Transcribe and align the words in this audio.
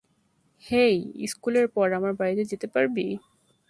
হেই, 0.63 0.95
স্কুলের 1.27 1.67
পর 1.67 1.87
আমার 1.93 2.13
বাড়িতে 2.13 2.43
যেতে 2.45 2.67
পারবি? 2.67 3.05